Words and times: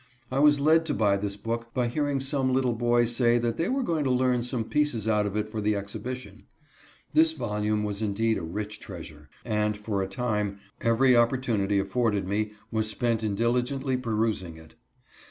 I 0.31 0.39
was 0.39 0.59
'led 0.59 0.87
to 0.87 0.95
buy 0.95 1.15
this 1.15 1.37
book 1.37 1.75
by 1.75 1.85
hearing 1.87 2.19
some 2.19 2.51
little 2.51 2.73
boys 2.73 3.15
say 3.15 3.37
that 3.37 3.57
they 3.57 3.69
were 3.69 3.83
going 3.83 4.03
to 4.05 4.09
learn 4.09 4.41
some 4.41 4.63
pieces 4.63 5.07
out 5.07 5.27
of 5.27 5.37
it 5.37 5.47
for 5.47 5.61
the 5.61 5.73
exhi 5.73 5.99
bition. 6.01 6.41
This 7.13 7.33
volume 7.33 7.83
was 7.83 8.01
indeed 8.01 8.39
a 8.39 8.41
rich 8.41 8.79
treasure, 8.79 9.29
and, 9.45 9.77
for 9.77 10.01
a 10.01 10.07
time, 10.07 10.57
every 10.81 11.15
opportunity 11.15 11.77
afforded 11.77 12.27
me 12.27 12.49
was 12.71 12.89
spent 12.89 13.21
in 13.21 13.35
diligently 13.35 13.95
perusing 13.95 14.57
it. 14.57 14.73